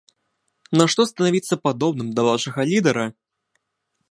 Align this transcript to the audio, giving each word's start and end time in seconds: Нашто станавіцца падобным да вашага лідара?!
Нашто 0.79 1.05
станавіцца 1.11 1.55
падобным 1.67 2.09
да 2.21 2.27
вашага 2.29 2.61
лідара?! 2.71 3.05